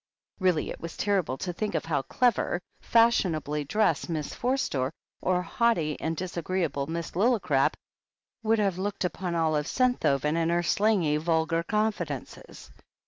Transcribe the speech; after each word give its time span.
Really, 0.39 0.71
it 0.71 0.79
was 0.81 0.97
terrible 0.97 1.37
to 1.37 1.53
think 1.53 1.75
of 1.75 1.85
how 1.85 2.01
clever, 2.01 2.59
fashionably 2.79 3.63
dressed 3.63 4.09
Miss 4.09 4.33
Forster, 4.33 4.91
or 5.21 5.43
haughty 5.43 5.95
and 6.01 6.17
disagreeable 6.17 6.87
Miss 6.87 7.11
Lillicrap, 7.15 7.75
would 8.41 8.57
have 8.57 8.79
looked 8.79 9.05
upon 9.05 9.35
Olive 9.35 9.67
Senthoven 9.67 10.35
and 10.37 10.49
her 10.49 10.63
slangy, 10.63 11.17
vulgar 11.17 11.61
confidences. 11.61 12.71